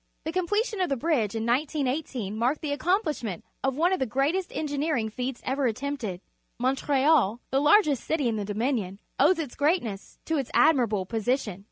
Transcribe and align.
The 0.23 0.31
completion 0.31 0.81
of 0.81 0.89
the 0.89 0.97
bridge 0.97 1.35
in 1.35 1.45
1918 1.45 2.35
marked 2.35 2.61
the 2.61 2.75
accompUsh 2.75 3.23
ment 3.23 3.45
of 3.63 3.75
one 3.77 3.93
of 3.93 3.99
the 3.99 4.07
greatest 4.07 4.51
engineering 4.51 5.09
feats 5.09 5.43
ever 5.45 5.67
at 5.67 5.75
tempted. 5.75 6.21
Montreal, 6.57 7.39
the 7.51 7.61
largest 7.61 8.03
city 8.03 8.27
in 8.27 8.35
the 8.35 8.43
Dominion, 8.43 8.99
owes 9.19 9.37
its 9.37 9.53
great 9.53 9.83
ness 9.83 10.17
to 10.25 10.37
its 10.37 10.49
admiral:)lo 10.55 11.05
position. 11.05 11.59